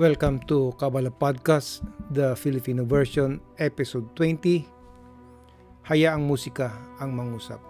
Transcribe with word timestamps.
Welcome 0.00 0.40
to 0.48 0.72
Kabbalah 0.80 1.12
Podcast, 1.12 1.84
the 2.08 2.32
Filipino 2.32 2.80
version, 2.80 3.44
episode 3.60 4.08
20. 4.16 4.64
Hayaang 5.84 6.24
musika 6.24 6.72
ang 6.96 7.12
mangusap. 7.12 7.60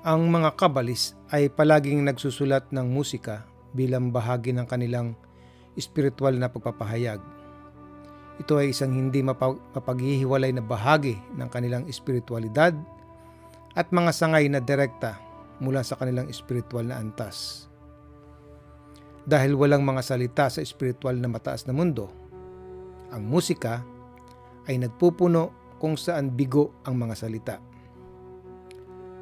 Ang 0.00 0.32
mga 0.32 0.56
kabalis 0.56 1.12
ay 1.28 1.52
palaging 1.52 2.08
nagsusulat 2.08 2.64
ng 2.72 2.88
musika 2.88 3.44
bilang 3.76 4.08
bahagi 4.08 4.56
ng 4.56 4.64
kanilang 4.64 5.12
espiritual 5.76 6.32
na 6.32 6.48
pagpapahayag. 6.48 7.20
Ito 8.40 8.56
ay 8.56 8.72
isang 8.72 8.96
hindi 8.96 9.20
mapag- 9.20 9.60
mapaghihiwalay 9.76 10.56
na 10.56 10.64
bahagi 10.64 11.20
ng 11.36 11.48
kanilang 11.52 11.84
espiritualidad 11.92 12.72
at 13.76 13.92
mga 13.92 14.16
sangay 14.16 14.48
na 14.48 14.64
direkta 14.64 15.20
mula 15.60 15.84
sa 15.84 16.00
kanilang 16.00 16.32
espiritual 16.32 16.88
na 16.88 16.96
antas. 16.96 17.68
Dahil 19.22 19.54
walang 19.54 19.86
mga 19.86 20.02
salita 20.02 20.50
sa 20.50 20.58
espiritual 20.58 21.14
na 21.14 21.30
mataas 21.30 21.62
na 21.66 21.74
mundo, 21.74 22.10
ang 23.14 23.22
musika 23.22 23.86
ay 24.66 24.82
nagpupuno 24.82 25.76
kung 25.78 25.94
saan 25.94 26.34
bigo 26.34 26.74
ang 26.82 26.98
mga 26.98 27.14
salita. 27.14 27.56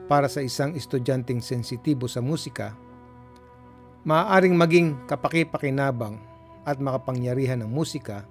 Para 0.08 0.26
sa 0.26 0.40
isang 0.40 0.74
estudyanteng 0.74 1.44
sensitibo 1.44 2.08
sa 2.08 2.24
musika, 2.24 2.74
maaaring 4.08 4.56
maging 4.56 4.88
kapaki-pakinabang 5.04 6.16
at 6.64 6.80
makapangyarihan 6.80 7.60
ng 7.60 7.70
musika 7.70 8.24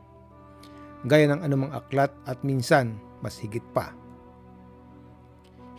gaya 1.07 1.31
ng 1.31 1.41
anumang 1.45 1.71
aklat 1.71 2.11
at 2.27 2.41
minsan 2.43 2.99
mas 3.23 3.39
higit 3.39 3.63
pa. 3.71 3.95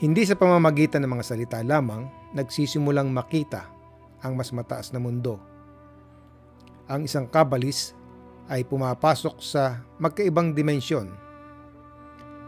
Hindi 0.00 0.24
sa 0.24 0.32
pamamagitan 0.32 1.04
ng 1.04 1.12
mga 1.12 1.24
salita 1.26 1.58
lamang 1.60 2.08
nagsisimulang 2.32 3.12
makita 3.12 3.68
ang 4.24 4.32
mas 4.32 4.48
mataas 4.48 4.96
na 4.96 5.00
mundo. 5.00 5.49
Ang 6.90 7.06
isang 7.06 7.30
kabalis 7.30 7.94
ay 8.50 8.66
pumapasok 8.66 9.38
sa 9.38 9.78
magkaibang 10.02 10.58
dimensyon. 10.58 11.06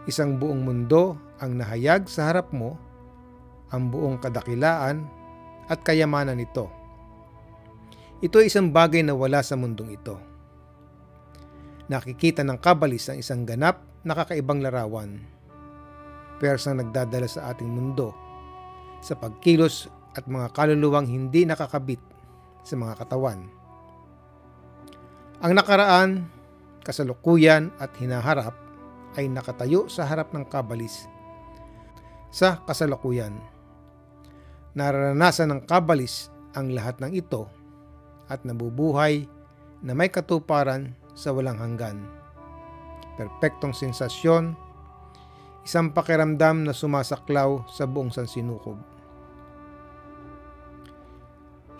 Isang 0.03 0.35
buong 0.35 0.67
mundo 0.67 1.15
ang 1.39 1.55
nahayag 1.55 2.11
sa 2.11 2.27
harap 2.27 2.51
mo, 2.51 2.75
ang 3.71 3.87
buong 3.87 4.19
kadakilaan 4.19 5.07
at 5.71 5.79
kayamanan 5.79 6.35
nito. 6.35 6.67
Ito 8.19 8.43
ay 8.43 8.51
isang 8.51 8.67
bagay 8.67 8.99
na 9.07 9.15
wala 9.15 9.39
sa 9.39 9.55
mundong 9.55 9.95
ito. 9.95 10.19
Nakikita 11.87 12.43
ng 12.43 12.59
kabalis 12.59 13.07
ang 13.07 13.23
isang 13.23 13.47
ganap 13.47 13.79
na 14.03 14.11
kakaibang 14.11 14.59
larawan. 14.59 15.23
Persang 16.43 16.83
nagdadala 16.83 17.31
sa 17.31 17.55
ating 17.55 17.71
mundo 17.71 18.11
sa 18.99 19.15
pagkilos 19.15 19.87
at 20.19 20.27
mga 20.27 20.51
kaluluwang 20.51 21.07
hindi 21.07 21.47
nakakabit 21.47 22.03
sa 22.67 22.75
mga 22.75 22.99
katawan. 22.99 23.62
Ang 25.43 25.59
nakaraan, 25.59 26.23
kasalukuyan 26.87 27.67
at 27.75 27.91
hinaharap 27.99 28.55
ay 29.19 29.27
nakatayo 29.27 29.91
sa 29.91 30.07
harap 30.07 30.31
ng 30.31 30.47
kabalis 30.47 31.11
sa 32.31 32.63
kasalukuyan. 32.63 33.35
Nararanasan 34.71 35.51
ng 35.51 35.61
kabalis 35.67 36.31
ang 36.55 36.71
lahat 36.71 36.95
ng 37.03 37.11
ito 37.11 37.51
at 38.31 38.47
nabubuhay 38.47 39.27
na 39.83 39.91
may 39.91 40.07
katuparan 40.07 40.95
sa 41.11 41.35
walang 41.35 41.59
hanggan. 41.59 42.07
Perpektong 43.19 43.75
sensasyon, 43.75 44.55
isang 45.67 45.91
pakiramdam 45.91 46.63
na 46.63 46.71
sumasaklaw 46.71 47.67
sa 47.67 47.83
buong 47.83 48.15
sansinukob. 48.15 48.79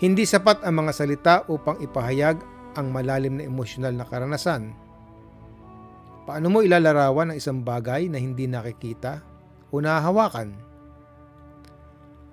Hindi 0.03 0.27
sapat 0.27 0.67
ang 0.67 0.83
mga 0.83 0.91
salita 0.91 1.35
upang 1.47 1.79
ipahayag 1.79 2.52
ang 2.73 2.89
malalim 2.89 3.37
na 3.39 3.47
emosyonal 3.47 3.93
na 3.93 4.05
karanasan. 4.05 4.73
Paano 6.23 6.47
mo 6.47 6.63
ilalarawan 6.63 7.33
ang 7.33 7.37
isang 7.37 7.59
bagay 7.61 8.07
na 8.07 8.17
hindi 8.17 8.47
nakikita 8.47 9.19
o 9.69 9.83
nahahawakan? 9.83 10.55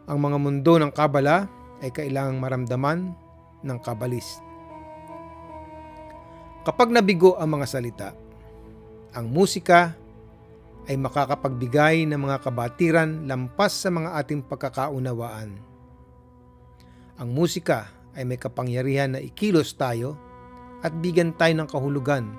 Ang 0.07 0.19
mga 0.19 0.39
mundo 0.39 0.75
ng 0.79 0.93
kabala 0.95 1.51
ay 1.83 1.91
kailangang 1.91 2.39
maramdaman 2.39 2.99
ng 3.67 3.79
kabalis. 3.83 4.39
Kapag 6.61 6.93
nabigo 6.93 7.35
ang 7.41 7.57
mga 7.57 7.67
salita, 7.67 8.09
ang 9.17 9.27
musika 9.27 9.97
ay 10.87 10.95
makakapagbigay 10.95 12.07
ng 12.07 12.21
mga 12.21 12.47
kabatiran 12.47 13.27
lampas 13.27 13.75
sa 13.75 13.91
mga 13.91 14.17
ating 14.23 14.45
pagkakaunawaan. 14.47 15.51
Ang 17.21 17.29
musika 17.31 17.91
ay 18.15 18.25
may 18.25 18.39
kapangyarihan 18.41 19.13
na 19.17 19.21
ikilos 19.21 19.75
tayo 19.77 20.30
at 20.81 20.93
bigyan 20.97 21.37
tayo 21.37 21.53
ng 21.57 21.69
kahulugan, 21.69 22.33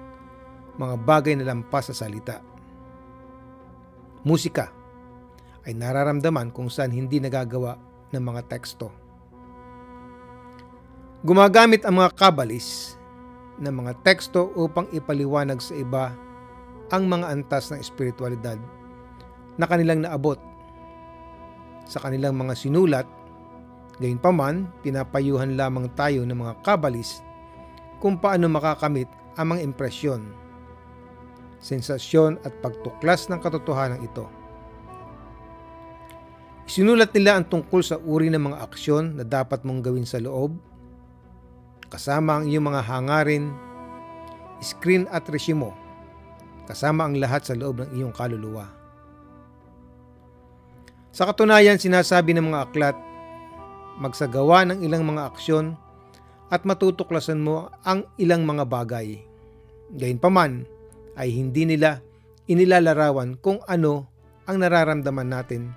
mga 0.82 0.96
bagay 1.06 1.34
na 1.38 1.50
lampas 1.54 1.94
sa 1.94 1.96
salita. 2.06 2.42
Musika 4.26 4.70
ay 5.66 5.78
nararamdaman 5.78 6.50
kung 6.50 6.70
saan 6.70 6.94
hindi 6.94 7.22
nagagawa 7.22 7.78
ng 8.14 8.22
mga 8.22 8.42
teksto. 8.50 8.90
Gumagamit 11.22 11.86
ang 11.86 12.02
mga 12.02 12.18
kabalis 12.18 12.98
ng 13.62 13.70
mga 13.70 13.94
teksto 14.02 14.50
upang 14.58 14.90
ipaliwanag 14.90 15.62
sa 15.62 15.78
iba 15.78 16.10
ang 16.90 17.06
mga 17.06 17.30
antas 17.30 17.70
ng 17.70 17.78
espiritualidad 17.78 18.58
na 19.56 19.70
kanilang 19.70 20.02
naabot 20.02 20.42
sa 21.86 22.02
kanilang 22.02 22.34
mga 22.34 22.58
sinulat. 22.58 23.08
Gayunpaman, 24.02 24.66
pinapayuhan 24.82 25.54
lamang 25.54 25.94
tayo 25.94 26.26
ng 26.26 26.34
mga 26.34 26.54
kabalis 26.66 27.22
kung 28.02 28.18
paano 28.18 28.50
makakamit 28.50 29.08
ang 29.38 29.54
mga 29.54 29.62
impresyon, 29.62 30.34
sensasyon 31.62 32.42
at 32.42 32.52
pagtuklas 32.60 33.30
ng 33.30 33.38
katotohanan 33.38 34.02
ito. 34.02 34.26
Isinulat 36.66 37.14
nila 37.14 37.38
ang 37.38 37.46
tungkol 37.46 37.86
sa 37.86 38.02
uri 38.02 38.34
ng 38.34 38.42
mga 38.42 38.58
aksyon 38.66 39.22
na 39.22 39.24
dapat 39.24 39.62
mong 39.62 39.86
gawin 39.86 40.08
sa 40.08 40.18
loob, 40.18 40.58
kasama 41.94 42.42
ang 42.42 42.50
iyong 42.50 42.74
mga 42.74 42.82
hangarin, 42.90 43.54
screen 44.64 45.06
at 45.14 45.28
resimo, 45.30 45.78
kasama 46.66 47.06
ang 47.06 47.22
lahat 47.22 47.46
sa 47.46 47.54
loob 47.54 47.86
ng 47.86 47.90
iyong 48.02 48.14
kaluluwa. 48.16 48.66
Sa 51.12 51.28
katunayan, 51.28 51.76
sinasabi 51.76 52.32
ng 52.32 52.50
mga 52.50 52.72
aklat, 52.72 52.98
magsagawa 54.00 54.64
ng 54.72 54.80
ilang 54.88 55.04
mga 55.04 55.28
aksyon 55.28 55.76
at 56.52 56.68
matutuklasan 56.68 57.40
mo 57.40 57.72
ang 57.88 58.04
ilang 58.20 58.44
mga 58.44 58.68
bagay. 58.68 59.24
Gayunpaman 59.96 60.68
ay 61.16 61.32
hindi 61.32 61.64
nila 61.64 62.04
inilalarawan 62.52 63.40
kung 63.40 63.64
ano 63.72 64.12
ang 64.44 64.60
nararamdaman 64.60 65.32
natin 65.32 65.72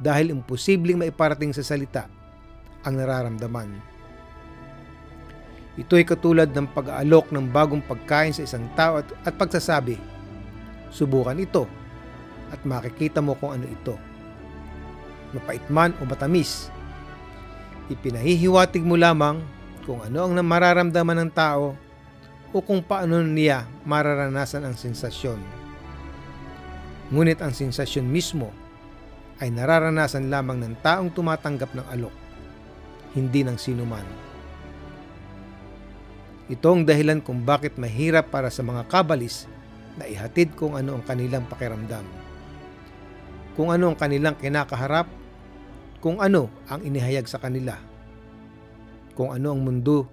dahil 0.00 0.32
imposibleng 0.32 0.96
maiparating 0.96 1.52
sa 1.52 1.60
salita 1.60 2.08
ang 2.88 2.96
nararamdaman. 2.96 3.76
Ito 5.76 6.00
ay 6.00 6.08
katulad 6.08 6.48
ng 6.56 6.72
pag-aalok 6.72 7.28
ng 7.36 7.52
bagong 7.52 7.84
pagkain 7.84 8.32
sa 8.32 8.48
isang 8.48 8.64
tao 8.72 8.96
at, 8.96 9.08
at 9.28 9.36
pagsasabi, 9.36 10.00
subukan 10.88 11.36
ito 11.36 11.68
at 12.48 12.64
makikita 12.64 13.20
mo 13.20 13.36
kung 13.36 13.52
ano 13.52 13.68
ito. 13.68 13.92
Mapait 15.36 15.60
man 15.68 15.92
o 16.00 16.08
matamis, 16.08 16.72
ipinahihiwatig 17.92 18.80
mo 18.80 18.96
lamang 18.96 19.44
kung 19.86 20.02
ano 20.02 20.26
ang 20.26 20.34
mararamdaman 20.42 21.22
ng 21.22 21.30
tao 21.30 21.78
o 22.50 22.58
kung 22.58 22.82
paano 22.82 23.22
niya 23.22 23.70
mararanasan 23.86 24.66
ang 24.66 24.74
sensasyon. 24.74 25.38
Ngunit 27.14 27.38
ang 27.38 27.54
sensasyon 27.54 28.02
mismo 28.02 28.50
ay 29.38 29.54
nararanasan 29.54 30.26
lamang 30.26 30.58
ng 30.58 30.74
taong 30.82 31.14
tumatanggap 31.14 31.70
ng 31.70 31.86
alok, 31.94 32.16
hindi 33.14 33.46
ng 33.46 33.54
sinuman. 33.54 34.02
Ito 36.50 36.66
ang 36.66 36.82
dahilan 36.82 37.22
kung 37.22 37.46
bakit 37.46 37.78
mahirap 37.78 38.34
para 38.34 38.50
sa 38.50 38.66
mga 38.66 38.90
kabalis 38.90 39.46
na 39.94 40.10
ihatid 40.10 40.58
kung 40.58 40.74
ano 40.74 40.98
ang 40.98 41.04
kanilang 41.06 41.46
pakiramdam. 41.46 42.06
Kung 43.54 43.70
ano 43.70 43.94
ang 43.94 43.98
kanilang 43.98 44.34
kinakaharap, 44.34 45.06
kung 46.02 46.18
ano 46.18 46.50
ang 46.66 46.82
inihayag 46.82 47.26
sa 47.30 47.38
kanila 47.38 47.78
kung 49.16 49.32
ano 49.32 49.56
ang 49.56 49.64
mundo 49.64 50.04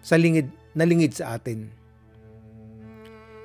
sa 0.00 0.16
lingid 0.16 0.48
na 0.72 0.88
lingid 0.88 1.12
sa 1.12 1.36
atin. 1.36 1.68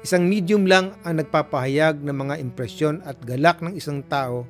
Isang 0.05 0.29
medium 0.29 0.63
lang 0.69 0.95
ang 1.03 1.19
nagpapahayag 1.19 1.99
ng 1.99 2.15
mga 2.15 2.35
impresyon 2.39 3.01
at 3.03 3.19
galak 3.25 3.59
ng 3.59 3.75
isang 3.75 4.05
tao 4.05 4.47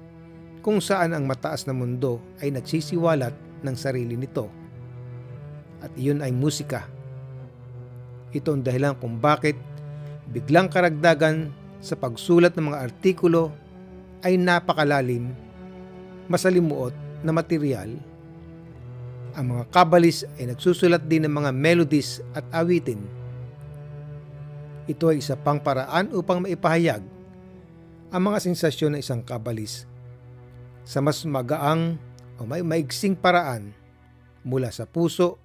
kung 0.62 0.84
saan 0.84 1.16
ang 1.16 1.26
mataas 1.26 1.66
na 1.66 1.74
mundo 1.74 2.20
ay 2.44 2.52
nagsisiwalat 2.52 3.34
ng 3.64 3.76
sarili 3.76 4.20
nito. 4.20 4.52
At 5.80 5.96
iyon 5.96 6.20
ay 6.20 6.36
musika. 6.36 6.86
Ito 8.36 8.52
ang 8.52 8.68
dahilan 8.68 9.00
kung 9.00 9.16
bakit 9.18 9.56
biglang 10.28 10.68
karagdagan 10.68 11.56
sa 11.80 11.96
pagsulat 11.96 12.52
ng 12.58 12.74
mga 12.74 12.82
artikulo 12.92 13.54
ay 14.26 14.36
napakalalim, 14.36 15.32
masalimuot 16.28 16.92
na 17.24 17.32
material 17.32 17.96
Ang 19.36 19.52
mga 19.52 19.68
kabalis 19.68 20.24
ay 20.40 20.48
nagsusulat 20.48 21.04
din 21.12 21.28
ng 21.28 21.34
mga 21.36 21.52
melodies 21.52 22.24
at 22.32 22.48
awitin. 22.56 23.04
Ito 24.88 25.12
ay 25.12 25.20
isa 25.20 25.36
pang 25.36 25.60
paraan 25.60 26.16
upang 26.16 26.40
maipahayag 26.40 27.04
ang 28.16 28.22
mga 28.32 28.48
sensasyon 28.48 28.96
ng 28.96 29.02
isang 29.04 29.20
kabalis 29.20 29.84
sa 30.88 31.04
mas 31.04 31.20
magaang 31.28 32.00
o 32.40 32.48
may 32.48 32.64
maigsing 32.64 33.18
paraan 33.18 33.76
mula 34.46 34.72
sa 34.72 34.88
puso 34.88 35.36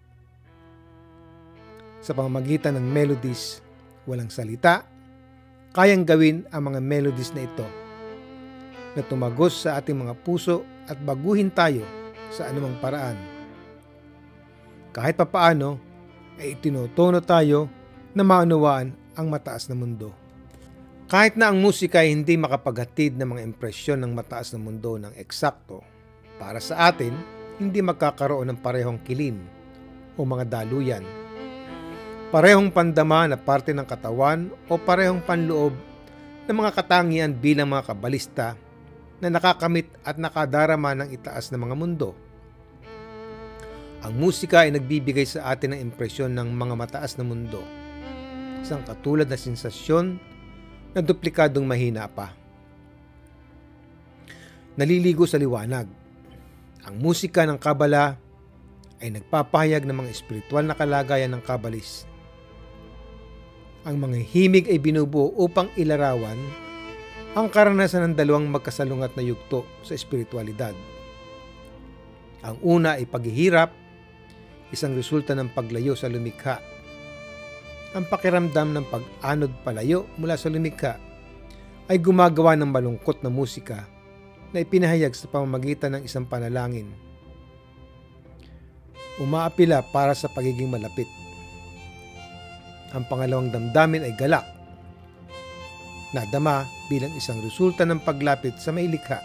sa 1.98 2.16
pamamagitan 2.16 2.78
ng 2.78 2.86
melodies, 2.86 3.60
walang 4.08 4.32
salita, 4.32 4.86
kayang 5.76 6.06
gawin 6.06 6.48
ang 6.48 6.72
mga 6.72 6.80
melodies 6.80 7.34
na 7.36 7.44
ito 7.44 7.66
na 8.96 9.02
tumagos 9.06 9.66
sa 9.66 9.78
ating 9.78 9.94
mga 9.94 10.14
puso 10.24 10.66
at 10.90 10.98
baguhin 11.02 11.52
tayo 11.52 11.84
sa 12.32 12.50
anumang 12.50 12.74
paraan. 12.82 13.29
Kahit 14.90 15.14
papaano 15.14 15.78
ay 16.40 16.58
itinutono 16.58 17.22
tayo 17.22 17.70
na 18.10 18.26
maunawaan 18.26 18.90
ang 19.14 19.26
mataas 19.30 19.70
na 19.70 19.78
mundo. 19.78 20.10
Kahit 21.10 21.34
na 21.34 21.50
ang 21.50 21.58
musika 21.58 22.02
ay 22.02 22.14
hindi 22.14 22.38
makapaghatid 22.38 23.18
ng 23.18 23.34
mga 23.34 23.42
impresyon 23.42 23.98
ng 24.02 24.14
mataas 24.14 24.54
na 24.54 24.62
mundo 24.62 24.94
ng 24.94 25.14
eksakto, 25.18 25.82
para 26.38 26.62
sa 26.62 26.88
atin, 26.90 27.12
hindi 27.58 27.82
magkakaroon 27.82 28.48
ng 28.50 28.58
parehong 28.62 29.02
kilim 29.02 29.36
o 30.16 30.22
mga 30.22 30.46
daluyan. 30.48 31.04
Parehong 32.30 32.70
pandama 32.70 33.26
na 33.26 33.34
parte 33.34 33.74
ng 33.74 33.82
katawan 33.82 34.54
o 34.70 34.78
parehong 34.78 35.20
panloob 35.20 35.74
ng 36.46 36.56
mga 36.56 36.70
katangian 36.78 37.34
bilang 37.34 37.68
mga 37.68 37.90
kabalista 37.90 38.54
na 39.18 39.28
nakakamit 39.28 39.90
at 40.06 40.16
nakadarama 40.16 40.94
ng 40.94 41.08
itaas 41.12 41.50
na 41.52 41.58
mga 41.58 41.74
mundo. 41.74 42.14
Ang 44.00 44.16
musika 44.16 44.64
ay 44.64 44.72
nagbibigay 44.72 45.28
sa 45.28 45.52
atin 45.52 45.76
ng 45.76 45.80
impresyon 45.92 46.32
ng 46.32 46.48
mga 46.56 46.74
mataas 46.76 47.20
na 47.20 47.24
mundo. 47.24 47.60
Isang 48.64 48.80
katulad 48.84 49.28
na 49.28 49.36
sensasyon 49.36 50.16
na 50.96 51.00
duplikadong 51.04 51.68
mahina 51.68 52.08
pa. 52.08 52.32
Naliligo 54.74 55.28
sa 55.28 55.36
liwanag. 55.36 55.84
Ang 56.88 56.96
musika 56.96 57.44
ng 57.44 57.60
kabala 57.60 58.16
ay 59.04 59.12
nagpapahayag 59.12 59.84
ng 59.84 59.96
mga 59.96 60.12
espiritual 60.12 60.64
na 60.64 60.72
kalagayan 60.72 61.36
ng 61.36 61.42
kabalis. 61.44 62.08
Ang 63.84 64.00
mga 64.00 64.16
himig 64.32 64.68
ay 64.68 64.80
binubuo 64.80 65.32
upang 65.36 65.68
ilarawan 65.76 66.36
ang 67.30 67.46
karanasan 67.46 68.10
ng 68.10 68.14
dalawang 68.18 68.50
magkasalungat 68.50 69.14
na 69.14 69.22
yugto 69.22 69.62
sa 69.86 69.94
espiritualidad. 69.94 70.74
Ang 72.42 72.56
una 72.64 72.98
ay 72.98 73.06
paghihirap, 73.06 73.70
isang 74.70 74.94
resulta 74.94 75.34
ng 75.34 75.50
paglayo 75.54 75.94
sa 75.94 76.10
lumikha. 76.10 76.58
Ang 77.94 78.06
pakiramdam 78.06 78.70
ng 78.70 78.86
pag-anod 78.86 79.50
palayo 79.66 80.06
mula 80.14 80.38
sa 80.38 80.46
lumikha 80.46 80.98
ay 81.90 81.98
gumagawa 81.98 82.54
ng 82.54 82.70
malungkot 82.70 83.18
na 83.22 83.30
musika 83.30 83.86
na 84.54 84.62
ipinahayag 84.62 85.14
sa 85.14 85.26
pamamagitan 85.26 85.98
ng 85.98 86.02
isang 86.06 86.26
panalangin. 86.26 86.86
Umaapila 89.18 89.82
para 89.90 90.14
sa 90.14 90.30
pagiging 90.30 90.70
malapit. 90.70 91.10
Ang 92.94 93.06
pangalawang 93.10 93.50
damdamin 93.50 94.06
ay 94.06 94.14
galak 94.14 94.46
nadama 96.10 96.66
bilang 96.90 97.14
isang 97.14 97.38
resulta 97.38 97.86
ng 97.86 98.02
paglapit 98.02 98.58
sa 98.58 98.74
may 98.74 98.90
likha. 98.90 99.22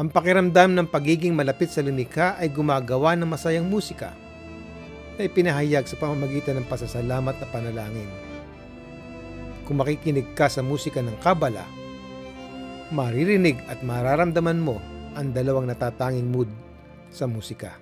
Ang 0.00 0.08
pakiramdam 0.08 0.72
ng 0.72 0.88
pagiging 0.88 1.36
malapit 1.36 1.68
sa 1.68 1.84
lumikha 1.84 2.40
ay 2.40 2.48
gumagawa 2.48 3.12
ng 3.12 3.28
masayang 3.28 3.68
musika 3.68 4.16
na 5.20 5.28
ipinahayag 5.28 5.84
sa 5.84 6.00
pamamagitan 6.00 6.56
ng 6.56 6.66
pasasalamat 6.68 7.36
na 7.36 7.46
panalangin. 7.52 8.08
Kung 9.68 9.84
makikinig 9.84 10.32
ka 10.32 10.48
sa 10.48 10.64
musika 10.64 11.04
ng 11.04 11.12
kabala, 11.20 11.68
maririnig 12.88 13.60
at 13.68 13.84
mararamdaman 13.84 14.64
mo 14.64 14.80
ang 15.12 15.28
dalawang 15.36 15.68
natatanging 15.68 16.24
mood 16.24 16.48
sa 17.12 17.28
musika. 17.28 17.76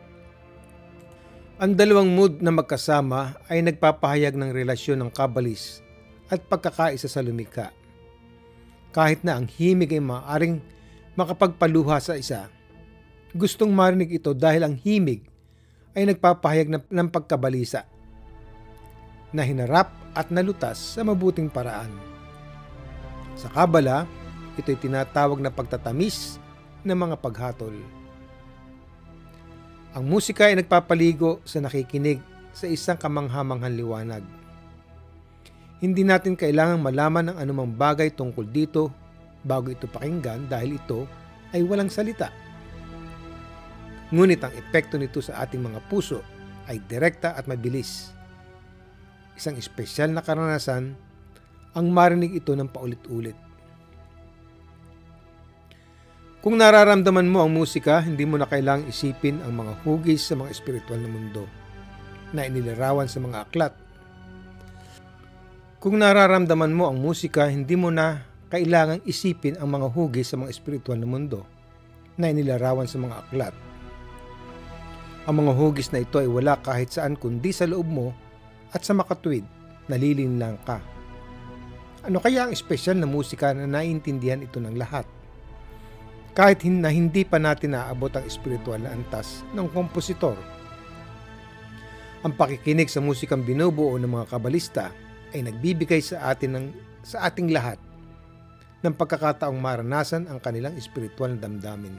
Ang 1.62 1.78
dalawang 1.78 2.10
mood 2.10 2.42
na 2.42 2.50
magkasama 2.50 3.38
ay 3.46 3.62
nagpapahayag 3.62 4.34
ng 4.34 4.50
relasyon 4.50 4.98
ng 5.06 5.10
kabalis 5.14 5.78
at 6.26 6.42
pagkakaisa 6.42 7.06
sa 7.06 7.22
lumikha. 7.22 7.70
Kahit 8.90 9.22
na 9.22 9.38
ang 9.38 9.46
himig 9.46 9.94
ay 9.94 10.02
maaaring 10.02 10.58
makapagpaluha 11.14 11.98
sa 12.02 12.14
isa, 12.18 12.50
gustong 13.34 13.70
marinig 13.70 14.20
ito 14.20 14.34
dahil 14.34 14.66
ang 14.66 14.74
himig 14.74 15.26
ay 15.94 16.06
nagpapahayag 16.10 16.86
ng 16.86 17.08
pagkabalisa 17.10 17.86
na 19.30 19.42
hinarap 19.46 19.90
at 20.14 20.30
nalutas 20.30 20.78
sa 20.78 21.06
mabuting 21.06 21.46
paraan. 21.50 21.90
Sa 23.38 23.46
Kabala, 23.50 24.06
ito'y 24.58 24.78
tinatawag 24.78 25.38
na 25.38 25.54
pagtatamis 25.54 26.42
ng 26.82 26.98
mga 26.98 27.16
paghatol. 27.18 27.74
Ang 29.94 30.04
musika 30.06 30.50
ay 30.50 30.58
nagpapaligo 30.58 31.42
sa 31.46 31.58
nakikinig 31.62 32.22
sa 32.54 32.66
isang 32.66 32.98
kamanghamanghang 32.98 33.74
liwanag 33.74 34.22
hindi 35.80 36.04
natin 36.04 36.36
kailangang 36.36 36.84
malaman 36.84 37.32
ng 37.32 37.36
anumang 37.40 37.72
bagay 37.72 38.12
tungkol 38.12 38.44
dito 38.44 38.92
bago 39.42 39.72
ito 39.72 39.88
pakinggan 39.88 40.48
dahil 40.48 40.76
ito 40.76 41.04
ay 41.50 41.64
walang 41.64 41.90
salita. 41.90 42.30
Ngunit 44.10 44.42
ang 44.42 44.52
epekto 44.54 44.98
nito 44.98 45.22
sa 45.22 45.42
ating 45.46 45.62
mga 45.62 45.80
puso 45.86 46.20
ay 46.66 46.82
direkta 46.84 47.38
at 47.38 47.46
mabilis. 47.46 48.10
Isang 49.38 49.56
espesyal 49.56 50.10
na 50.10 50.22
karanasan 50.22 50.94
ang 51.72 51.86
marinig 51.94 52.42
ito 52.42 52.52
ng 52.52 52.66
paulit-ulit. 52.66 53.38
Kung 56.40 56.56
nararamdaman 56.56 57.28
mo 57.28 57.44
ang 57.44 57.52
musika, 57.52 58.00
hindi 58.00 58.24
mo 58.24 58.40
na 58.40 58.48
kailangang 58.48 58.88
isipin 58.88 59.44
ang 59.44 59.60
mga 59.60 59.84
hugis 59.84 60.24
sa 60.24 60.34
mga 60.40 60.50
espiritual 60.50 60.98
na 60.98 61.10
mundo 61.12 61.44
na 62.32 62.48
inilarawan 62.48 63.06
sa 63.06 63.20
mga 63.20 63.38
aklat 63.44 63.74
kung 65.80 65.96
nararamdaman 65.96 66.76
mo 66.76 66.92
ang 66.92 67.00
musika, 67.00 67.48
hindi 67.48 67.72
mo 67.72 67.88
na 67.88 68.20
kailangang 68.50 69.00
isipin 69.06 69.54
ang 69.62 69.70
mga 69.70 69.86
hugis 69.94 70.34
sa 70.34 70.36
mga 70.36 70.50
espiritual 70.50 70.98
na 70.98 71.06
mundo 71.06 71.46
na 72.18 72.34
inilarawan 72.34 72.90
sa 72.90 72.98
mga 72.98 73.16
aklat. 73.24 73.54
Ang 75.30 75.46
mga 75.46 75.52
hugis 75.54 75.94
na 75.94 76.02
ito 76.02 76.18
ay 76.18 76.26
wala 76.26 76.58
kahit 76.58 76.90
saan 76.90 77.14
kundi 77.14 77.54
sa 77.54 77.70
loob 77.70 77.86
mo 77.86 78.10
at 78.74 78.82
sa 78.82 78.90
makatuwid, 78.90 79.46
nalilin 79.86 80.42
lang 80.42 80.58
ka. 80.66 80.82
Ano 82.02 82.18
kaya 82.18 82.48
ang 82.48 82.52
espesyal 82.52 82.98
na 82.98 83.06
musika 83.06 83.54
na 83.54 83.70
naiintindihan 83.70 84.42
ito 84.42 84.58
ng 84.58 84.74
lahat? 84.74 85.06
Kahit 86.34 86.66
na 86.66 86.90
hindi 86.90 87.22
pa 87.22 87.38
natin 87.38 87.78
naabot 87.78 88.10
ang 88.14 88.26
espiritual 88.26 88.82
na 88.82 88.90
antas 88.90 89.46
ng 89.54 89.66
kompositor. 89.70 90.38
Ang 92.26 92.34
pakikinig 92.34 92.90
sa 92.90 92.98
musikang 92.98 93.44
binubuo 93.46 93.94
ng 93.98 94.10
mga 94.10 94.26
kabalista 94.26 94.90
ay 95.30 95.46
nagbibigay 95.46 96.02
sa 96.02 96.32
atin 96.32 96.50
ng 96.56 96.66
sa 97.00 97.28
ating 97.28 97.48
lahat 97.52 97.80
ng 98.80 98.94
pagkakataong 98.96 99.56
maranasan 99.60 100.24
ang 100.28 100.40
kanilang 100.40 100.76
espiritual 100.76 101.36
na 101.36 101.44
damdamin. 101.44 101.94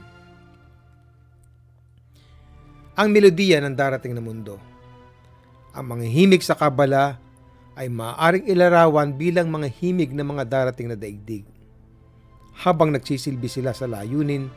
Ang 2.97 3.07
melodiya 3.13 3.61
ng 3.61 3.73
darating 3.73 4.13
na 4.17 4.21
mundo. 4.21 4.57
Ang 5.71 5.95
mga 5.95 6.05
himig 6.11 6.43
sa 6.43 6.57
kabala 6.57 7.15
ay 7.79 7.87
maaaring 7.87 8.45
ilarawan 8.51 9.15
bilang 9.15 9.47
mga 9.47 9.71
himig 9.71 10.11
ng 10.11 10.27
mga 10.27 10.43
darating 10.43 10.91
na 10.91 10.99
daigdig 10.99 11.47
habang 12.51 12.91
nagsisilbi 12.91 13.47
sila 13.47 13.71
sa 13.71 13.87
layunin 13.87 14.51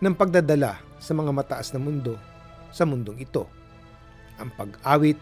ng 0.00 0.14
pagdadala 0.16 0.80
sa 0.96 1.12
mga 1.12 1.30
mataas 1.30 1.70
na 1.76 1.80
mundo 1.82 2.16
sa 2.72 2.88
mundong 2.88 3.20
ito. 3.20 3.44
Ang 4.40 4.48
pag-awit 4.54 5.20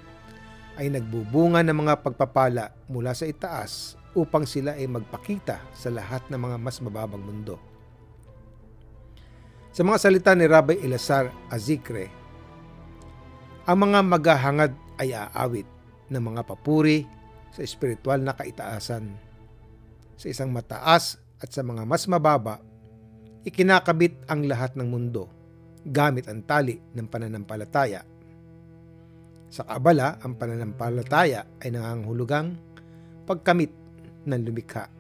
ay 0.77 0.93
nagbubunga 0.93 1.65
ng 1.65 1.77
mga 1.77 2.05
pagpapala 2.05 2.71
mula 2.87 3.17
sa 3.17 3.27
itaas 3.27 3.97
upang 4.17 4.49
sila 4.49 4.75
ay 4.75 4.89
magpakita 4.89 5.61
sa 5.77 5.93
lahat 5.93 6.25
ng 6.33 6.41
mga 6.41 6.57
mas 6.57 6.81
mababang 6.81 7.21
mundo. 7.21 7.61
Sa 9.77 9.85
mga 9.85 10.01
salita 10.01 10.33
ni 10.33 10.49
Rabbi 10.49 10.81
Elazar 10.81 11.29
Azikre, 11.53 12.09
ang 13.69 13.85
mga 13.85 14.01
maghahangad 14.01 14.73
ay 14.97 15.13
aawit 15.13 15.69
ng 16.09 16.23
mga 16.23 16.49
papuri 16.49 17.05
sa 17.53 17.61
espiritual 17.61 18.25
na 18.25 18.33
kaitaasan. 18.33 19.13
Sa 20.17 20.33
isang 20.33 20.49
mataas 20.49 21.21
at 21.37 21.53
sa 21.53 21.61
mga 21.61 21.85
mas 21.85 22.09
mababa, 22.09 22.65
ikinakabit 23.45 24.17
ang 24.33 24.49
lahat 24.49 24.73
ng 24.81 24.89
mundo 24.89 25.29
gamit 25.85 26.25
ang 26.27 26.41
tali 26.41 26.81
ng 26.97 27.05
pananampalataya 27.05 28.17
sa 29.47 29.63
kabala, 29.63 30.19
ang 30.21 30.35
pananampalataya 30.35 31.47
ay 31.63 31.71
nangangahulugang 31.71 32.59
pagkamit 33.25 33.71
ng 34.27 34.43
lumikha. 34.43 34.91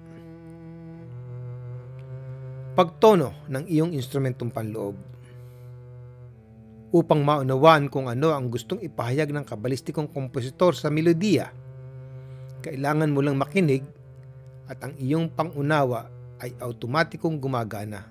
Pagtono 2.78 3.48
ng 3.50 3.64
iyong 3.66 3.92
instrumentong 3.96 4.52
panloob. 4.52 4.96
Upang 6.94 7.20
maunawaan 7.26 7.90
kung 7.90 8.06
ano 8.06 8.30
ang 8.30 8.46
gustong 8.48 8.80
ipahayag 8.80 9.34
ng 9.34 9.44
kabalistikong 9.44 10.08
kompositor 10.08 10.72
sa 10.72 10.88
melodiya, 10.88 11.50
kailangan 12.62 13.10
mo 13.10 13.20
lang 13.20 13.36
makinig 13.36 13.82
at 14.70 14.78
ang 14.86 14.94
iyong 14.96 15.28
pangunawa 15.32 16.08
ay 16.40 16.54
automatikong 16.62 17.40
gumagana. 17.42 18.06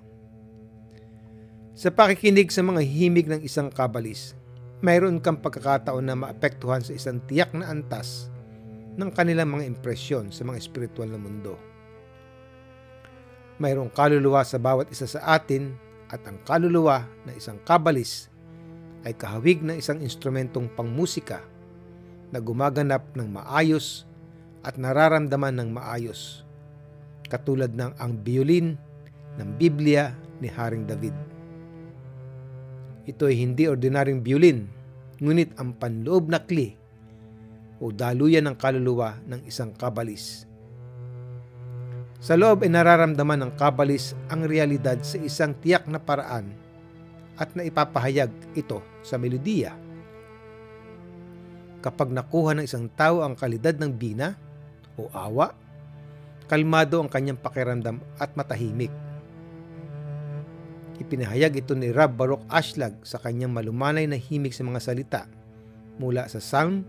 Sa 1.76 1.92
pakikinig 1.92 2.48
sa 2.48 2.64
mga 2.64 2.80
himig 2.80 3.28
ng 3.28 3.44
isang 3.44 3.68
kabalis, 3.68 4.32
mayroon 4.80 5.20
kang 5.20 5.40
pagkakataon 5.40 6.04
na 6.04 6.16
maapektuhan 6.16 6.80
sa 6.80 6.96
isang 6.96 7.20
tiyak 7.24 7.52
na 7.52 7.68
antas 7.68 8.32
ng 8.96 9.10
kanilang 9.12 9.52
mga 9.52 9.68
impresyon 9.68 10.32
sa 10.32 10.42
mga 10.48 10.56
espiritual 10.56 11.12
na 11.12 11.20
mundo. 11.20 11.60
Mayroong 13.60 13.92
kaluluwa 13.92 14.44
sa 14.44 14.56
bawat 14.56 14.88
isa 14.88 15.04
sa 15.04 15.36
atin 15.36 15.76
at 16.08 16.24
ang 16.24 16.40
kaluluwa 16.44 17.04
ng 17.28 17.34
isang 17.36 17.60
kabalis 17.64 18.32
ay 19.04 19.12
kahawig 19.12 19.60
ng 19.60 19.76
isang 19.76 20.00
instrumentong 20.00 20.68
pangmusika 20.72 21.44
na 22.32 22.40
gumaganap 22.40 23.06
ng 23.14 23.28
maayos 23.28 24.08
at 24.66 24.80
nararamdaman 24.80 25.54
ng 25.62 25.70
maayos, 25.70 26.42
katulad 27.30 27.70
ng 27.70 27.94
ang 28.02 28.12
biolin 28.18 28.74
ng 29.38 29.48
Biblia 29.60 30.10
ni 30.42 30.50
Haring 30.50 30.88
David. 30.88 31.14
Ito 33.06 33.30
ay 33.30 33.38
hindi 33.38 33.70
ordinaryong 33.70 34.20
biolin, 34.26 34.66
ngunit 35.22 35.54
ang 35.62 35.78
panloob 35.78 36.26
na 36.26 36.42
kli 36.42 36.74
o 37.80 37.92
daluyan 37.92 38.48
ng 38.48 38.56
kaluluwa 38.56 39.20
ng 39.28 39.44
isang 39.44 39.72
kabalis. 39.76 40.48
Sa 42.20 42.34
loob 42.34 42.64
ay 42.64 42.72
nararamdaman 42.72 43.44
ng 43.44 43.52
kabalis 43.60 44.16
ang 44.32 44.48
realidad 44.48 44.96
sa 45.04 45.20
isang 45.20 45.52
tiyak 45.60 45.84
na 45.86 46.00
paraan 46.00 46.48
at 47.36 47.52
naipapahayag 47.52 48.32
ito 48.56 48.80
sa 49.04 49.20
melodiya. 49.20 49.76
Kapag 51.84 52.10
nakuha 52.10 52.56
ng 52.56 52.64
isang 52.64 52.88
tao 52.88 53.20
ang 53.20 53.36
kalidad 53.36 53.76
ng 53.76 53.92
bina 53.92 54.34
o 54.96 55.06
awa, 55.12 55.52
kalmado 56.48 56.98
ang 56.98 57.12
kanyang 57.12 57.38
pakiramdam 57.38 58.00
at 58.16 58.32
matahimik. 58.34 58.90
Ipinahayag 60.96 61.60
ito 61.60 61.76
ni 61.76 61.92
Rab 61.92 62.16
Baruch 62.16 62.42
Ashlag 62.48 62.96
sa 63.04 63.20
kanyang 63.20 63.52
malumanay 63.52 64.08
na 64.08 64.16
himig 64.16 64.56
sa 64.56 64.64
mga 64.64 64.80
salita 64.80 65.22
mula 66.00 66.24
sa 66.32 66.40
Psalm 66.40 66.88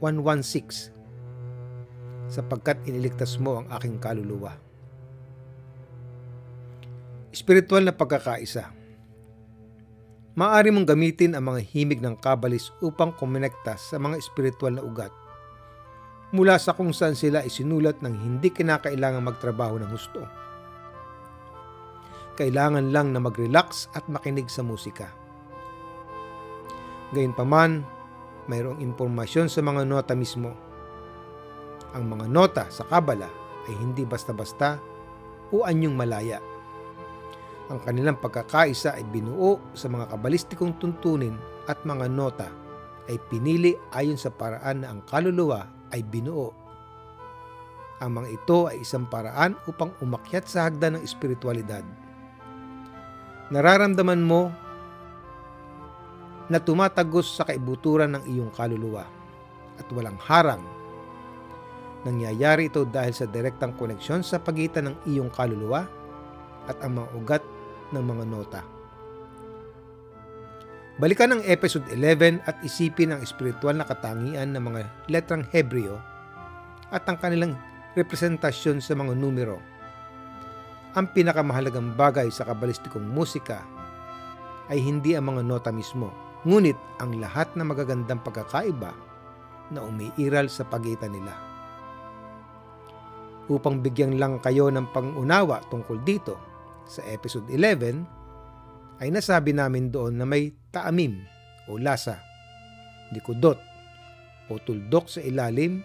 116 0.00 0.94
sapagkat 2.28 2.76
iniligtas 2.84 3.40
mo 3.40 3.64
ang 3.64 3.66
aking 3.72 3.96
kaluluwa. 3.96 4.52
Espiritual 7.32 7.84
na 7.84 7.92
pagkakaisa 7.92 8.72
Maaari 10.38 10.70
mong 10.70 10.86
gamitin 10.86 11.34
ang 11.34 11.50
mga 11.50 11.60
himig 11.74 11.98
ng 11.98 12.14
kabalis 12.22 12.70
upang 12.78 13.10
kumonekta 13.16 13.74
sa 13.74 13.98
mga 13.98 14.16
espiritual 14.16 14.78
na 14.78 14.84
ugat 14.86 15.10
mula 16.28 16.60
sa 16.60 16.76
kung 16.76 16.92
saan 16.92 17.16
sila 17.16 17.40
isinulat 17.40 18.04
ng 18.04 18.12
hindi 18.12 18.52
kinakailangan 18.52 19.24
magtrabaho 19.24 19.80
ng 19.80 19.88
husto 19.88 20.48
kailangan 22.38 22.94
lang 22.94 23.10
na 23.10 23.18
mag-relax 23.18 23.90
at 23.98 24.06
makinig 24.06 24.46
sa 24.46 24.62
musika. 24.62 25.10
Gayunpaman, 27.10 27.82
mayroong 28.48 28.80
impormasyon 28.80 29.46
sa 29.46 29.60
mga 29.60 29.84
nota 29.84 30.16
mismo. 30.16 30.50
Ang 31.94 32.04
mga 32.08 32.26
nota 32.28 32.64
sa 32.68 32.84
Kabala 32.88 33.28
ay 33.68 33.74
hindi 33.76 34.02
basta-basta 34.08 34.80
o 35.52 35.64
anyong 35.64 35.94
malaya. 35.94 36.40
Ang 37.68 37.84
kanilang 37.84 38.16
pagkakaisa 38.16 38.96
ay 38.96 39.04
binuo 39.08 39.60
sa 39.76 39.92
mga 39.92 40.08
kabalistikong 40.10 40.80
tuntunin 40.80 41.36
at 41.68 41.78
mga 41.84 42.08
nota 42.08 42.48
ay 43.08 43.20
pinili 43.28 43.76
ayon 43.92 44.16
sa 44.16 44.32
paraan 44.32 44.84
na 44.84 44.92
ang 44.92 45.04
kaluluwa 45.04 45.68
ay 45.92 46.00
binuo. 46.04 46.52
Ang 48.00 48.10
mga 48.20 48.28
ito 48.32 48.58
ay 48.72 48.80
isang 48.80 49.04
paraan 49.04 49.56
upang 49.68 49.92
umakyat 50.00 50.48
sa 50.48 50.68
hagdan 50.68 50.96
ng 50.96 51.04
espiritualidad 51.04 51.84
nararamdaman 53.48 54.20
mo 54.20 54.52
na 56.48 56.58
tumatagos 56.60 57.28
sa 57.28 57.44
kaibuturan 57.44 58.16
ng 58.16 58.24
iyong 58.28 58.52
kaluluwa 58.52 59.04
at 59.76 59.86
walang 59.92 60.16
harang. 60.20 60.64
Nangyayari 62.02 62.72
ito 62.72 62.88
dahil 62.88 63.12
sa 63.12 63.28
direktang 63.28 63.76
koneksyon 63.76 64.24
sa 64.24 64.40
pagitan 64.40 64.92
ng 64.92 64.96
iyong 65.08 65.28
kaluluwa 65.28 65.84
at 66.68 66.76
ang 66.80 67.00
mga 67.00 67.08
ugat 67.16 67.44
ng 67.92 68.04
mga 68.04 68.24
nota. 68.28 68.60
Balikan 70.98 71.30
ang 71.30 71.42
episode 71.46 71.86
11 71.94 72.42
at 72.42 72.58
isipin 72.66 73.14
ang 73.14 73.20
espiritual 73.22 73.76
na 73.76 73.86
katangian 73.86 74.50
ng 74.50 74.62
mga 74.62 74.80
letrang 75.06 75.46
Hebreo 75.54 76.00
at 76.90 77.06
ang 77.06 77.20
kanilang 77.22 77.54
representasyon 77.94 78.82
sa 78.82 78.98
mga 78.98 79.14
numero 79.14 79.62
ang 80.98 81.06
pinakamahalagang 81.14 81.94
bagay 81.94 82.26
sa 82.32 82.42
kabalistikong 82.42 83.04
musika 83.04 83.62
ay 84.66 84.82
hindi 84.82 85.14
ang 85.14 85.30
mga 85.30 85.46
nota 85.46 85.70
mismo, 85.70 86.10
ngunit 86.46 86.78
ang 87.02 87.18
lahat 87.18 87.50
na 87.58 87.64
magagandang 87.66 88.22
pagkakaiba 88.22 88.92
na 89.74 89.80
umiiral 89.82 90.46
sa 90.46 90.66
pagitan 90.66 91.14
nila. 91.14 91.34
Upang 93.48 93.80
bigyan 93.80 94.20
lang 94.20 94.38
kayo 94.44 94.68
ng 94.68 94.92
pangunawa 94.92 95.64
tungkol 95.72 96.04
dito, 96.04 96.36
sa 96.88 97.04
episode 97.04 97.48
11 97.52 99.00
ay 99.00 99.08
nasabi 99.12 99.52
namin 99.52 99.92
doon 99.92 100.16
na 100.16 100.24
may 100.24 100.52
taamim 100.72 101.20
o 101.68 101.76
lasa, 101.76 102.20
likudot 103.12 103.60
o 104.48 104.56
tuldok 104.56 105.08
sa 105.08 105.20
ilalim, 105.20 105.84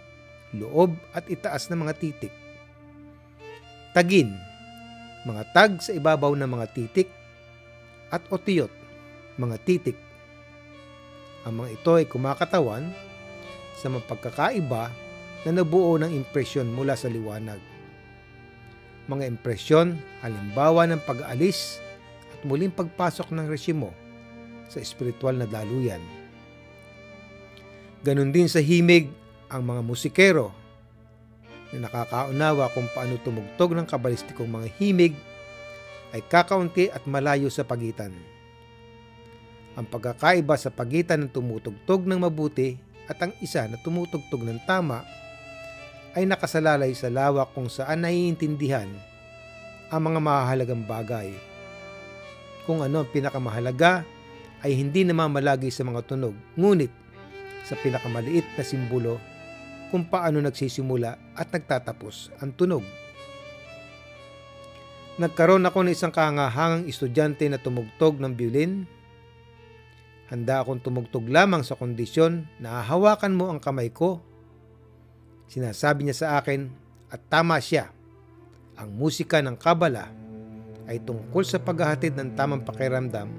loob 0.55 0.95
at 1.11 1.27
itaas 1.27 1.67
ng 1.67 1.83
mga 1.83 1.93
titik. 1.99 2.33
Tagin 3.91 4.31
mga 5.23 5.43
tag 5.55 5.71
sa 5.79 5.95
ibabaw 5.95 6.35
ng 6.35 6.47
mga 6.47 6.67
titik, 6.75 7.09
at 8.11 8.21
otiyot, 8.29 8.69
mga 9.39 9.57
titik. 9.63 9.97
Ang 11.43 11.53
mga 11.63 11.69
ito 11.75 11.91
ay 11.99 12.05
kumakatawan 12.07 12.87
sa 13.75 13.91
mapagkakaiba 13.91 14.87
na 15.43 15.51
nabuo 15.51 15.99
ng 15.99 16.11
impresyon 16.11 16.71
mula 16.71 16.95
sa 16.95 17.11
liwanag. 17.11 17.59
Mga 19.11 19.27
impresyon, 19.27 19.99
halimbawa 20.23 20.87
ng 20.87 21.03
pag-aalis 21.03 21.83
at 22.31 22.39
muling 22.47 22.71
pagpasok 22.71 23.35
ng 23.35 23.51
resimo 23.51 23.91
sa 24.71 24.79
espiritual 24.79 25.35
na 25.35 25.43
daluyan. 25.43 25.99
Ganon 28.07 28.31
din 28.31 28.47
sa 28.47 28.63
himig 28.63 29.11
ang 29.51 29.67
mga 29.67 29.83
musikero 29.83 30.55
na 31.75 31.87
nakakaunawa 31.87 32.71
kung 32.71 32.87
paano 32.95 33.19
tumugtog 33.19 33.75
ng 33.75 33.87
kabalistikong 33.87 34.47
mga 34.47 34.67
himig 34.79 35.13
ay 36.15 36.23
kakaunti 36.23 36.87
at 36.87 37.03
malayo 37.03 37.51
sa 37.51 37.67
pagitan. 37.67 38.15
Ang 39.73 39.89
pagkakaiba 39.89 40.53
sa 40.53 40.69
pagitan 40.69 41.25
ng 41.25 41.31
tumutugtog 41.33 42.05
ng 42.05 42.21
mabuti 42.21 42.77
at 43.09 43.17
ang 43.19 43.33
isa 43.41 43.65
na 43.65 43.77
tumutugtog 43.81 44.45
ng 44.45 44.61
tama 44.69 45.01
ay 46.13 46.29
nakasalalay 46.29 46.93
sa 46.93 47.09
lawak 47.09 47.51
kung 47.57 47.67
saan 47.67 48.05
naiintindihan 48.05 48.89
ang 49.89 50.01
mga 50.01 50.19
mahalagang 50.21 50.85
bagay. 50.85 51.33
Kung 52.69 52.85
ano 52.85 53.01
ang 53.01 53.09
pinakamahalaga 53.09 54.05
ay 54.63 54.77
hindi 54.77 55.03
namamalagi 55.03 55.73
sa 55.73 55.83
mga 55.83 56.05
tunog, 56.05 56.37
ngunit 56.55 56.93
sa 57.67 57.75
pinakamaliit 57.75 58.45
na 58.55 58.63
simbolo 58.63 59.17
kung 59.89 60.09
paano 60.09 60.41
nagsisimula 60.41 61.37
at 61.37 61.49
nagtatapos 61.53 62.33
ang 62.41 62.53
tunog. 62.57 62.81
Nagkaroon 65.21 65.61
ako 65.61 65.85
ng 65.85 65.93
isang 65.93 66.09
kahangahangang 66.09 66.89
estudyante 66.89 67.45
na 67.45 67.61
tumugtog 67.61 68.17
ng 68.17 68.33
violin. 68.33 68.89
Handa 70.31 70.63
akong 70.63 70.79
tumugtog 70.79 71.27
lamang 71.27 71.67
sa 71.67 71.75
kondisyon 71.75 72.47
na 72.63 72.79
hahawakan 72.79 73.35
mo 73.35 73.51
ang 73.51 73.59
kamay 73.59 73.91
ko. 73.91 74.23
Sinasabi 75.51 76.07
niya 76.07 76.15
sa 76.15 76.27
akin 76.39 76.71
at 77.11 77.21
tama 77.27 77.59
siya. 77.59 77.91
Ang 78.79 78.95
musika 78.97 79.43
ng 79.43 79.59
kabala 79.59 80.09
ay 80.87 81.03
tungkol 81.03 81.43
sa 81.45 81.61
paghahatid 81.61 82.15
ng 82.17 82.33
tamang 82.33 82.63
pakiramdam 82.65 83.29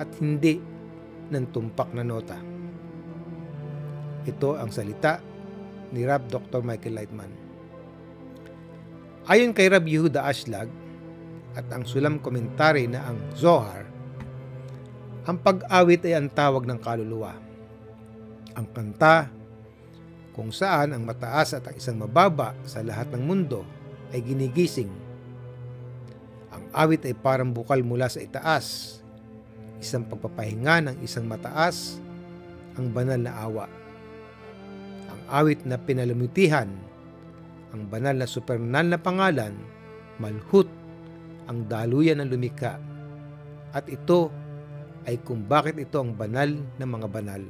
at 0.00 0.08
hindi 0.18 0.58
ng 1.28 1.44
tumpak 1.52 1.92
na 1.92 2.02
nota. 2.02 2.36
Ito 4.28 4.58
ang 4.58 4.72
salita 4.72 5.20
ni 5.92 6.04
Rab 6.04 6.28
Dr. 6.28 6.60
Michael 6.60 6.96
Lightman. 7.00 7.32
Ayon 9.28 9.52
kay 9.52 9.68
Rab 9.68 9.84
Yehuda 9.84 10.24
Ashlag 10.24 10.68
at 11.56 11.68
ang 11.72 11.84
sulam 11.84 12.20
komentary 12.20 12.88
na 12.88 13.08
ang 13.08 13.20
Zohar, 13.36 13.88
ang 15.28 15.36
pag-awit 15.36 16.00
ay 16.08 16.16
ang 16.16 16.32
tawag 16.32 16.64
ng 16.64 16.80
kaluluwa. 16.80 17.36
Ang 18.56 18.66
kanta, 18.72 19.28
kung 20.32 20.48
saan 20.48 20.96
ang 20.96 21.04
mataas 21.04 21.52
at 21.52 21.68
ang 21.68 21.76
isang 21.76 22.00
mababa 22.00 22.56
sa 22.64 22.80
lahat 22.80 23.12
ng 23.12 23.22
mundo 23.26 23.66
ay 24.14 24.24
ginigising. 24.24 24.88
Ang 26.48 26.64
awit 26.72 27.04
ay 27.04 27.12
parang 27.12 27.52
bukal 27.52 27.84
mula 27.84 28.08
sa 28.08 28.24
itaas 28.24 28.98
isang 29.78 30.04
pagpapahinga 30.06 30.90
ng 30.90 30.96
isang 31.06 31.24
mataas, 31.24 32.02
ang 32.74 32.90
banal 32.90 33.18
na 33.18 33.34
awa. 33.34 33.66
Ang 35.08 35.20
awit 35.30 35.62
na 35.62 35.78
pinalumitihan, 35.78 36.66
ang 37.70 37.82
banal 37.86 38.14
na 38.18 38.26
supernal 38.26 38.86
na 38.86 38.98
pangalan, 38.98 39.54
malhut, 40.18 40.66
ang 41.46 41.64
daluyan 41.70 42.20
ng 42.20 42.28
lumika. 42.28 42.76
At 43.72 43.86
ito 43.86 44.34
ay 45.08 45.16
kung 45.24 45.40
bakit 45.40 45.80
ito 45.80 45.96
ang 45.96 46.12
banal 46.12 46.52
ng 46.52 46.84
mga 46.84 47.08
banal. 47.08 47.40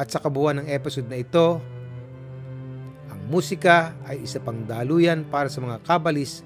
At 0.00 0.08
sa 0.08 0.16
kabuuan 0.16 0.64
ng 0.64 0.68
episode 0.72 1.04
na 1.04 1.20
ito, 1.20 1.60
ang 3.12 3.20
musika 3.28 3.92
ay 4.08 4.24
isa 4.24 4.40
pang 4.40 4.64
daluyan 4.64 5.28
para 5.28 5.52
sa 5.52 5.60
mga 5.60 5.84
kabalis 5.84 6.40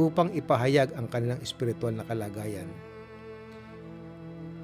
upang 0.00 0.32
ipahayag 0.32 0.96
ang 0.96 1.04
kanilang 1.12 1.44
espiritual 1.44 1.92
na 1.92 2.08
kalagayan. 2.08 2.66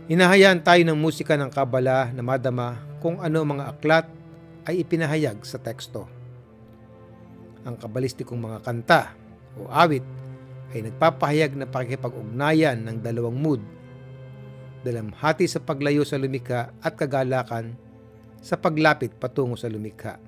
Hinahayaan 0.08 0.64
tayo 0.64 0.80
ng 0.88 0.96
musika 0.96 1.36
ng 1.36 1.52
kabala 1.52 2.08
na 2.16 2.24
madama 2.24 2.80
kung 3.04 3.20
ano 3.20 3.44
mga 3.44 3.68
aklat 3.68 4.08
ay 4.64 4.80
ipinahayag 4.80 5.44
sa 5.44 5.60
teksto. 5.60 6.08
Ang 7.68 7.76
kabalistikong 7.76 8.40
mga 8.40 8.64
kanta 8.64 9.12
o 9.60 9.68
awit 9.68 10.17
ay 10.74 10.84
nagpapahayag 10.84 11.56
na 11.56 11.66
pakikipag-ugnayan 11.68 12.84
ng 12.84 13.00
dalawang 13.00 13.36
mood, 13.36 13.62
dalamhati 14.84 15.48
sa 15.48 15.60
paglayo 15.60 16.04
sa 16.04 16.20
lumikha 16.20 16.70
at 16.84 16.94
kagalakan 16.94 17.74
sa 18.38 18.54
paglapit 18.60 19.16
patungo 19.16 19.56
sa 19.58 19.66
lumikha. 19.66 20.20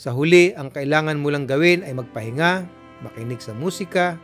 Sa 0.00 0.16
huli, 0.16 0.56
ang 0.56 0.72
kailangan 0.72 1.20
mo 1.20 1.28
lang 1.28 1.44
gawin 1.44 1.84
ay 1.84 1.92
magpahinga, 1.92 2.64
makinig 3.04 3.40
sa 3.44 3.52
musika, 3.52 4.16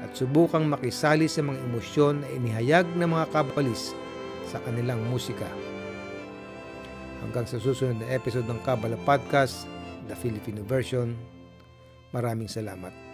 at 0.00 0.12
subukang 0.16 0.68
makisali 0.68 1.28
sa 1.28 1.44
mga 1.44 1.60
emosyon 1.72 2.24
na 2.24 2.28
inihayag 2.36 2.88
ng 2.96 3.08
mga 3.08 3.26
kabalis 3.32 3.92
sa 4.48 4.60
kanilang 4.64 5.00
musika. 5.08 5.48
Hanggang 7.20 7.44
sa 7.44 7.60
susunod 7.60 8.00
na 8.00 8.08
episode 8.12 8.48
ng 8.48 8.60
Kabala 8.64 8.96
Podcast, 9.04 9.68
the 10.08 10.16
Filipino 10.16 10.64
version, 10.64 11.12
maraming 12.16 12.48
salamat. 12.48 13.09